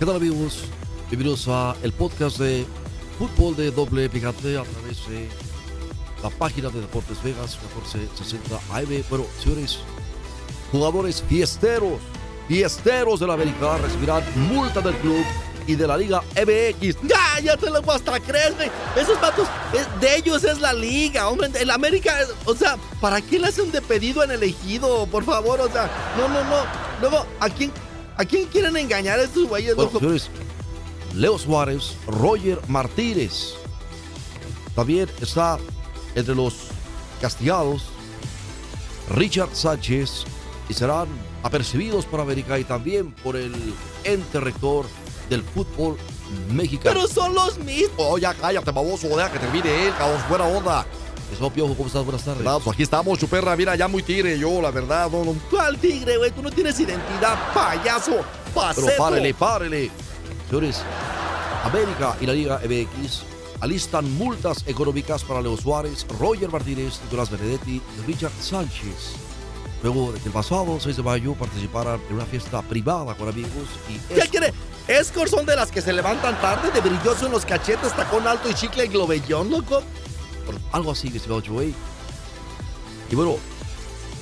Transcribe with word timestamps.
¿Qué 0.00 0.06
tal 0.06 0.16
amigos? 0.16 0.62
Bienvenidos 1.10 1.46
a 1.46 1.76
el 1.82 1.92
podcast 1.92 2.38
de 2.38 2.64
fútbol 3.18 3.54
de 3.54 3.70
doble 3.70 4.08
picante 4.08 4.56
a 4.56 4.62
través 4.62 5.06
de 5.06 5.28
la 6.22 6.30
página 6.30 6.70
de 6.70 6.80
Deportes 6.80 7.22
Vegas 7.22 7.58
1460 7.60 8.56
AM. 8.74 9.04
Bueno, 9.10 9.26
señores, 9.38 9.80
jugadores 10.72 11.22
fiesteros, 11.28 12.00
fiesteros 12.48 13.20
de 13.20 13.26
la 13.26 13.34
América 13.34 13.76
recibirán 13.76 14.24
multa 14.48 14.80
del 14.80 14.94
club 14.94 15.22
y 15.66 15.74
de 15.74 15.86
la 15.86 15.98
Liga 15.98 16.22
MX. 16.34 16.96
Ya, 17.02 17.38
ya 17.42 17.56
te 17.58 17.68
lo 17.68 17.80
hasta 17.92 18.18
crees. 18.20 18.54
Esos 18.96 19.20
vatos, 19.20 19.48
eh, 19.74 19.84
de 20.00 20.16
ellos 20.16 20.44
es 20.44 20.62
la 20.62 20.72
liga, 20.72 21.28
hombre. 21.28 21.50
El 21.60 21.70
América, 21.70 22.16
o 22.46 22.54
sea, 22.54 22.78
¿para 23.02 23.20
qué 23.20 23.38
le 23.38 23.48
hacen 23.48 23.70
de 23.70 23.82
pedido 23.82 24.24
en 24.24 24.30
elegido? 24.30 25.06
Por 25.08 25.24
favor, 25.24 25.60
o 25.60 25.70
sea, 25.70 25.90
no, 26.16 26.26
no, 26.26 26.42
no. 26.44 26.64
Luego, 27.02 27.26
¿a 27.38 27.50
quién, 27.50 27.70
a 28.20 28.24
quién 28.26 28.46
quieren 28.48 28.76
engañar 28.76 29.18
a 29.18 29.22
estos 29.22 29.48
güeyes? 29.48 29.74
Bueno, 29.74 29.98
señores, 29.98 30.28
Leo 31.14 31.38
Suárez, 31.38 31.94
Roger 32.06 32.60
Martínez. 32.68 33.54
También 34.74 35.08
está 35.22 35.58
entre 36.14 36.34
los 36.34 36.54
castigados 37.20 37.84
Richard 39.08 39.48
Sánchez 39.54 40.24
y 40.68 40.74
serán 40.74 41.08
apercibidos 41.42 42.04
por 42.04 42.20
América 42.20 42.58
y 42.58 42.64
también 42.64 43.10
por 43.10 43.36
el 43.36 43.54
ente 44.04 44.38
rector 44.38 44.84
del 45.30 45.42
fútbol 45.42 45.96
mexicano. 46.50 46.94
Pero 46.94 47.08
son 47.08 47.34
los 47.34 47.58
mismos. 47.58 47.94
Oh, 47.96 48.18
ya 48.18 48.34
cállate, 48.34 48.70
baboso, 48.70 49.08
deja 49.08 49.32
que 49.32 49.38
termine 49.38 49.86
él, 49.86 49.94
cabrón, 49.96 50.20
buena 50.28 50.44
onda. 50.44 50.86
Eso, 51.32 51.50
Piojo, 51.50 51.74
¿cómo 51.74 51.86
estás? 51.86 52.04
Buenas 52.04 52.24
tardes. 52.24 52.44
Pues 52.44 52.74
aquí 52.74 52.82
estamos, 52.82 53.18
chuperra, 53.18 53.56
mira, 53.56 53.76
ya 53.76 53.88
muy 53.88 54.02
tigre 54.02 54.38
yo, 54.38 54.60
la 54.60 54.70
verdad, 54.70 55.10
no, 55.10 55.24
no. 55.24 55.34
¿Cuál 55.48 55.78
tigre, 55.78 56.16
güey? 56.16 56.30
Tú 56.32 56.42
no 56.42 56.50
tienes 56.50 56.78
identidad, 56.80 57.52
payaso, 57.54 58.24
paseto. 58.54 58.86
Pero 58.86 58.98
párele, 58.98 59.34
párele. 59.34 59.90
Señores, 60.48 60.82
América 61.64 62.16
y 62.20 62.26
la 62.26 62.32
Liga 62.32 62.60
MX 62.64 63.22
alistan 63.60 64.10
multas 64.16 64.64
económicas 64.66 65.22
para 65.22 65.40
Leo 65.40 65.56
Suárez, 65.56 66.06
Roger 66.18 66.50
Martínez, 66.50 67.00
Nicolás 67.04 67.30
Benedetti 67.30 67.76
y 67.76 68.06
Richard 68.06 68.32
Sánchez. 68.40 69.14
Luego 69.82 70.12
de 70.12 70.20
que 70.20 70.26
el 70.26 70.32
pasado 70.32 70.78
6 70.78 70.96
de 70.96 71.02
mayo 71.02 71.34
participaran 71.34 72.00
en 72.08 72.16
una 72.16 72.26
fiesta 72.26 72.60
privada 72.62 73.14
con 73.14 73.28
amigos 73.28 73.68
y... 73.88 74.14
¿Qué 74.14 74.28
quiere? 74.28 74.52
Escort 74.88 75.30
son 75.30 75.46
de 75.46 75.56
las 75.56 75.70
que 75.70 75.80
se 75.80 75.92
levantan 75.92 76.38
tarde, 76.40 76.70
de 76.70 76.80
brilloso 76.80 77.26
en 77.26 77.32
los 77.32 77.46
cachetes, 77.46 77.94
tacón 77.94 78.26
alto 78.26 78.50
y 78.50 78.54
chicle 78.54 78.86
y 78.86 78.88
globellón, 78.88 79.50
loco. 79.50 79.82
Algo 80.72 80.92
así, 80.92 81.08
estimado 81.08 81.42
Joey. 81.46 81.74
Y 83.10 83.14
bueno, 83.14 83.36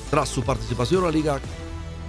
tras 0.09 0.29
su 0.29 0.43
participación 0.43 1.01
en 1.01 1.05
la 1.05 1.11
Liga 1.11 1.39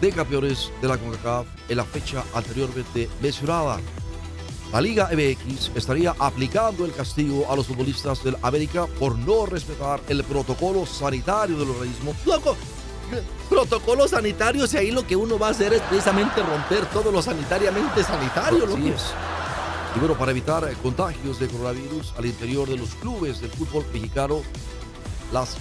de 0.01 0.13
Campeones 0.13 0.71
de 0.81 0.89
la 0.89 0.97
CONCACAF 0.97 1.47
en 1.69 1.77
la 1.77 1.85
fecha 1.85 2.25
anteriormente 2.35 3.09
mencionada, 3.21 3.79
la 4.73 4.81
Liga 4.81 5.11
MX 5.13 5.73
estaría 5.75 6.15
aplicando 6.19 6.85
el 6.85 6.93
castigo 6.93 7.51
a 7.51 7.57
los 7.57 7.67
futbolistas 7.67 8.23
del 8.23 8.37
América 8.43 8.87
por 8.87 9.19
no 9.19 9.45
respetar 9.45 10.01
el 10.09 10.23
protocolo 10.23 10.87
sanitario 10.87 11.59
del 11.59 11.71
organismo. 11.71 12.15
Loco, 12.25 12.57
protocolo 13.49 14.07
sanitario 14.07 14.65
y 14.73 14.77
ahí 14.77 14.91
lo 14.93 15.07
que 15.07 15.17
uno 15.17 15.39
va 15.39 15.49
a 15.49 15.51
hacer 15.51 15.73
es 15.73 15.83
precisamente 15.83 16.41
romper 16.41 16.87
todo 16.87 17.11
lo 17.11 17.21
sanitariamente 17.21 18.05
sanitario. 18.05 18.65
Así 18.65 18.89
es. 18.89 19.03
Y 19.97 19.99
bueno, 19.99 20.17
para 20.17 20.31
evitar 20.31 20.71
contagios 20.83 21.41
de 21.41 21.49
coronavirus 21.49 22.15
al 22.17 22.27
interior 22.27 22.69
de 22.69 22.77
los 22.77 22.95
clubes 22.97 23.41
del 23.41 23.51
fútbol 23.51 23.85
mexicano, 23.93 24.43
las 25.33 25.57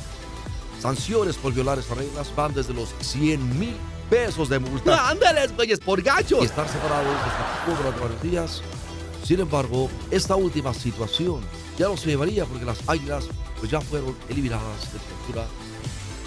sanciones 0.79 1.35
por 1.37 1.53
violar 1.53 1.79
estas 1.79 1.97
reglas 1.97 2.33
van 2.35 2.53
desde 2.53 2.73
los 2.73 2.93
100 3.01 3.59
mil 3.59 3.75
pesos 4.09 4.49
de 4.49 4.59
multa. 4.59 4.91
No, 4.95 5.01
ándales, 5.01 5.55
güeyes, 5.55 5.79
por 5.79 6.01
gachos. 6.01 6.41
Y 6.41 6.45
estar 6.45 6.67
separados 6.67 7.05
de 7.05 7.75
durante 7.75 7.99
varios 7.99 8.21
días. 8.21 8.61
Sin 9.23 9.39
embargo, 9.39 9.89
esta 10.11 10.35
última 10.35 10.73
situación 10.73 11.41
ya 11.77 11.87
no 11.87 11.97
se 11.97 12.07
llevaría 12.07 12.45
porque 12.45 12.65
las 12.65 12.79
águilas 12.87 13.27
pues 13.59 13.71
ya 13.71 13.81
fueron 13.81 14.15
eliminadas 14.29 14.91
de 14.93 14.99
cultura 14.99 15.45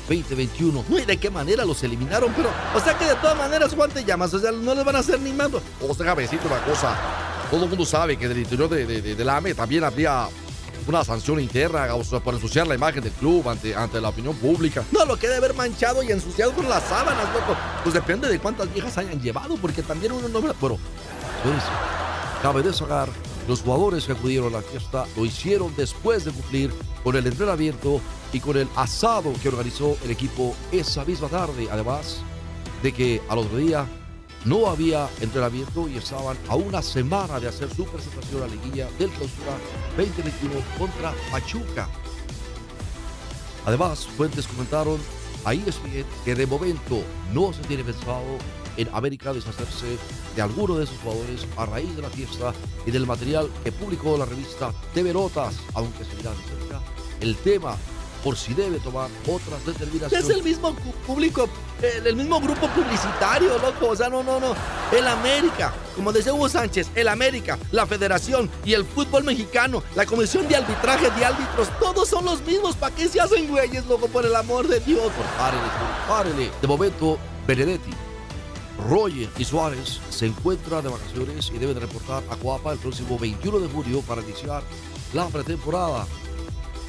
2021. 0.09 0.85
No, 0.89 0.99
¿y 0.99 1.05
de 1.05 1.17
qué 1.17 1.31
manera 1.31 1.65
los 1.65 1.83
eliminaron? 1.83 2.33
Pero, 2.35 2.51
o 2.75 2.81
sea 2.81 2.97
que 2.99 3.07
de 3.07 3.15
todas 3.17 3.37
maneras, 3.37 3.75
Juan 3.75 3.91
te 3.91 4.05
llamas, 4.05 4.35
o 4.35 4.39
sea, 4.39 4.53
no 4.53 4.75
les 4.75 4.85
van 4.85 4.97
a 4.97 4.99
hacer 4.99 5.21
ni 5.21 5.33
mando. 5.33 5.63
O 5.81 5.95
sea, 5.95 6.15
decirte 6.15 6.47
una 6.47 6.63
cosa. 6.65 6.97
Todo 7.53 7.65
el 7.65 7.69
mundo 7.69 7.85
sabe 7.85 8.17
que 8.17 8.27
del 8.29 8.39
interior 8.39 8.67
de, 8.71 8.87
de, 8.87 9.25
la 9.27 9.37
AME 9.37 9.53
también 9.53 9.85
habría 9.85 10.27
una 10.89 11.05
sanción 11.05 11.39
interna 11.39 11.95
o 11.95 12.03
por 12.21 12.33
ensuciar 12.33 12.67
la 12.67 12.75
imagen 12.75 13.03
del 13.05 13.13
club 13.13 13.47
ante, 13.47 13.77
ante 13.77 14.01
la 14.01 14.09
opinión 14.09 14.35
pública. 14.37 14.83
No, 14.91 15.05
lo 15.05 15.19
que 15.19 15.27
debe 15.27 15.37
haber 15.37 15.55
manchado 15.55 16.03
y 16.03 16.11
ensuciado 16.11 16.55
con 16.55 16.67
las 16.67 16.83
sábanas, 16.85 17.27
loco. 17.35 17.55
Pues 17.83 17.93
depende 17.93 18.27
de 18.27 18.39
cuántas 18.39 18.73
viejas 18.73 18.97
hayan 18.97 19.21
llevado, 19.21 19.57
porque 19.59 19.83
también 19.83 20.13
uno 20.13 20.29
no... 20.29 20.41
Pero, 20.41 20.55
pues, 20.59 21.63
cabe 22.41 22.63
destacar 22.63 23.11
los 23.47 23.61
jugadores 23.61 24.07
que 24.07 24.13
acudieron 24.13 24.55
a 24.55 24.59
la 24.59 24.63
fiesta 24.63 25.05
lo 25.15 25.27
hicieron 25.27 25.75
después 25.77 26.25
de 26.25 26.31
cumplir 26.31 26.73
con 27.05 27.17
el 27.17 27.27
entrenamiento 27.27 28.01
y 28.33 28.41
con 28.41 28.57
el 28.57 28.69
asado 28.77 29.31
que 29.43 29.51
organizó 29.51 29.99
el 30.05 30.11
equipo 30.11 30.57
esa 30.73 31.05
misma 31.05 31.29
tarde. 31.29 31.69
Además 31.71 32.23
de 32.83 32.93
que 32.93 33.21
al 33.29 33.37
otro 33.41 33.59
día 33.59 33.87
no 34.45 34.69
había 34.69 35.09
entrenamiento 35.21 35.89
y 35.89 35.97
estaban 35.97 36.37
a 36.49 36.57
una 36.57 36.83
semana 36.83 37.39
de 37.39 37.49
hacer 37.49 37.69
su 37.75 37.85
presentación 37.85 38.43
a 38.43 38.47
la 38.47 38.55
liguilla 38.55 38.89
del 38.99 39.11
clausura 39.11 39.57
2021 39.97 40.55
contra 40.79 41.15
Pachuca. 41.31 41.89
Además, 43.65 44.07
fuentes 44.17 44.47
comentaron 44.47 44.99
ahí 45.45 45.63
es 45.67 45.83
bien 45.85 46.05
que 46.25 46.35
de 46.35 46.47
momento 46.47 47.03
no 47.33 47.53
se 47.53 47.63
tiene 47.63 47.85
pensado 47.85 48.39
en 48.77 48.89
América 48.93 49.33
deshacerse 49.33 49.99
de 50.35 50.43
alguno 50.43 50.79
de 50.79 50.87
sus 50.87 50.99
jugadores 50.99 51.47
a 51.57 51.67
raíz 51.67 51.95
de 51.95 52.03
la 52.03 52.11
fiesta 52.11 52.53
y 52.87 52.91
del 52.91 53.07
material 53.07 53.49
que 53.63 53.73
publicó 53.73 54.17
la 54.17 54.25
revista 54.25 54.73
TV 54.95 55.13
Notas, 55.13 55.55
aunque 55.75 56.05
se 56.05 56.15
mirá 56.17 56.31
de 56.31 56.43
cerca 56.45 56.81
el 57.21 57.37
tema 57.37 57.77
por 58.23 58.37
si 58.37 58.55
debe 58.55 58.79
tomar 58.79 59.09
otras 59.27 59.65
determinaciones. 59.67 60.29
Es 60.29 60.35
el 60.35 60.43
mismo 60.43 60.75
público, 61.07 61.49
el, 61.83 62.17
mismo 62.17 62.41
grupo 62.41 62.69
publicitario, 62.69 63.59
loco. 63.59 63.89
O 63.89 63.97
sea, 63.97 64.09
no, 64.09 64.23
no, 64.23 64.39
no. 64.39 64.55
El 64.97 65.07
América, 65.07 65.73
como 65.97 66.13
decía 66.13 66.33
Hugo 66.33 66.49
Sánchez, 66.49 66.91
el 66.95 67.09
América, 67.09 67.59
la 67.71 67.87
Federación 67.87 68.51
y 68.65 68.75
el 68.75 68.85
fútbol 68.85 69.25
mexicano, 69.25 69.83
la 69.95 70.07
Comisión 70.07 70.47
de 70.49 70.57
Arbitraje 70.57 71.11
de 71.11 71.25
Árbitros, 71.25 71.69
todos 71.81 72.09
son 72.09 72.25
los 72.25 72.43
mismos. 72.43 72.77
¿Para 72.77 72.95
qué 72.95 73.09
se 73.09 73.21
hacen 73.21 73.49
güeyes, 73.49 73.87
loco? 73.87 74.09
Por 74.09 74.25
el 74.25 74.35
amor 74.37 74.69
de 74.69 74.81
Dios. 74.81 75.11
Párele, 75.37 75.63
párele. 76.09 76.51
De 76.61 76.69
momento, 76.69 77.19
Benedetti 77.47 77.91
Roger 78.89 79.29
y 79.39 79.45
Suárez 79.45 80.01
se 80.11 80.27
encuentran 80.27 80.83
de 80.83 80.91
vacaciones 80.91 81.51
y 81.55 81.59
deben 81.59 81.81
reportar 81.81 82.23
a 82.31 82.37
Coapa 82.37 82.73
el 82.73 82.79
próximo 82.79 83.19
21 83.19 83.61
de 83.61 83.69
julio 83.69 84.01
para 84.03 84.23
iniciar 84.23 84.63
la 85.13 85.27
pretemporada. 85.29 86.07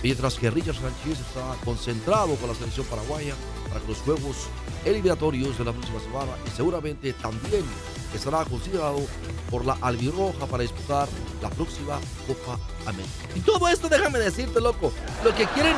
Mientras 0.03 0.36
que 0.36 0.52
Richard 0.52 0.75
Sánchez 0.75 1.22
está 1.22 1.56
concentrado 1.64 2.36
con 2.36 2.50
la 2.50 2.56
selección 2.56 2.86
paraguaya 2.88 3.36
para 3.69 3.80
los 3.86 4.00
juegos 4.00 4.50
eliminatorios 4.84 5.58
de 5.58 5.64
la 5.64 5.72
próxima 5.72 6.00
semana 6.02 6.34
y 6.46 6.50
seguramente 6.50 7.14
también 7.14 7.64
estará 8.13 8.44
considerado 8.44 9.00
por 9.50 9.66
la 9.66 9.78
albirroja 9.80 10.46
para 10.46 10.63
disputar 10.63 11.08
la 11.42 11.50
próxima 11.50 12.00
Copa 12.28 12.59
América. 12.86 13.30
Y 13.34 13.40
todo 13.40 13.66
esto, 13.69 13.88
déjame 13.88 14.19
decirte, 14.19 14.59
loco, 14.59 14.92
lo 15.24 15.34
que 15.34 15.46
quieren, 15.47 15.78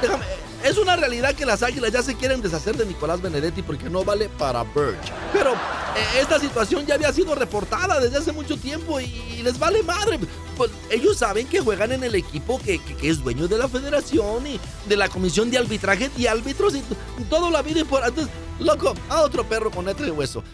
déjame, 0.00 0.24
es 0.64 0.78
una 0.78 0.96
realidad 0.96 1.34
que 1.34 1.44
las 1.44 1.62
águilas 1.62 1.92
ya 1.92 2.02
se 2.02 2.14
quieren 2.14 2.40
deshacer 2.40 2.76
de 2.76 2.86
Nicolás 2.86 3.20
Benedetti 3.20 3.62
porque 3.62 3.90
no 3.90 4.04
vale 4.04 4.28
para 4.28 4.62
Birch. 4.62 5.12
Pero 5.32 5.52
eh, 5.52 6.20
esta 6.20 6.38
situación 6.38 6.86
ya 6.86 6.94
había 6.94 7.12
sido 7.12 7.34
reportada 7.34 7.98
desde 8.00 8.18
hace 8.18 8.32
mucho 8.32 8.56
tiempo 8.56 9.00
y, 9.00 9.42
les 9.42 9.58
vale 9.58 9.82
madre. 9.82 10.20
Pues 10.56 10.70
ellos 10.90 11.18
saben 11.18 11.48
que 11.48 11.60
juegan 11.60 11.90
en 11.92 12.04
el 12.04 12.14
equipo 12.14 12.60
que, 12.60 12.80
es 13.02 13.22
dueño 13.22 13.48
de 13.48 13.58
la 13.58 13.68
federación 13.68 14.46
y 14.46 14.60
de 14.88 14.96
la 14.96 15.08
comisión 15.08 15.50
de 15.50 15.58
arbitraje 15.58 16.10
y 16.16 16.26
árbitros 16.26 16.76
y 16.76 16.82
todo 17.28 17.50
la 17.50 17.62
vida 17.62 17.80
y 17.80 17.84
por 17.84 18.04
antes. 18.04 18.28
Loco, 18.60 18.94
a 19.08 19.22
otro 19.22 19.44
perro 19.44 19.70
con 19.70 19.86
de 19.86 20.10
hueso. 20.10 20.44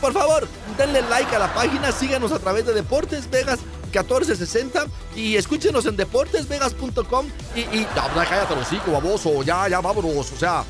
por 0.00 0.12
favor, 0.12 0.46
denle 0.78 1.02
like 1.02 1.34
a 1.34 1.40
la 1.40 1.52
página, 1.52 1.90
síganos 1.90 2.30
a 2.30 2.38
través 2.38 2.64
de 2.66 2.72
Deportes 2.72 3.28
Vegas 3.28 3.58
1460 3.92 4.86
y 5.14 5.36
escúchenos 5.36 5.86
en 5.86 5.96
deportesvegas.com 5.96 7.26
y, 7.54 7.60
y 7.60 7.86
ya, 7.94 8.10
cállate 8.14 8.56
los 8.56 8.72
hijos, 8.72 8.92
baboso, 8.92 9.42
ya, 9.42 9.68
ya, 9.68 9.80
vámonos, 9.80 10.32
o 10.32 10.36
sea, 10.36 10.64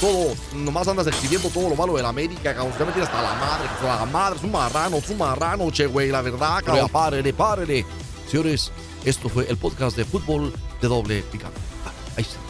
todo, 0.00 0.34
nomás 0.54 0.86
andas 0.88 1.06
exhibiendo 1.06 1.48
todo 1.48 1.68
lo 1.68 1.74
malo 1.74 1.96
de 1.96 2.02
la 2.02 2.08
América, 2.10 2.54
cabrón, 2.54 2.72
usted 2.72 2.86
me 2.86 2.92
tiene 2.92 3.06
hasta 3.06 3.22
la 3.22 3.34
madre, 3.34 3.68
que 3.80 3.86
la 3.86 4.06
madre, 4.06 4.36
es 4.38 4.44
un 4.44 4.52
marrano, 4.52 4.96
es 4.96 5.10
un 5.10 5.18
marrano, 5.18 5.70
che, 5.70 5.86
güey, 5.86 6.10
la 6.10 6.22
verdad, 6.22 6.62
cabrón. 6.64 6.88
Párele, 6.88 7.32
párele. 7.32 7.84
Señores, 8.30 8.70
esto 9.04 9.28
fue 9.28 9.48
el 9.48 9.56
podcast 9.56 9.96
de 9.96 10.04
fútbol 10.04 10.52
de 10.80 10.88
doble 10.88 11.22
picante. 11.22 11.58
Ah, 11.86 11.92
ahí 12.16 12.22
está. 12.22 12.47